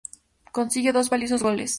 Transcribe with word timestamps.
Consigue 0.51 0.93
dos 0.93 1.11
valiosos 1.11 1.43
goles. 1.43 1.69